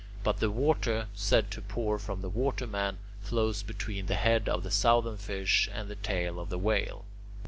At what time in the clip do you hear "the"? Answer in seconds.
0.39-0.49, 2.23-2.29, 4.07-4.15, 4.63-4.71, 5.89-5.95, 6.49-6.57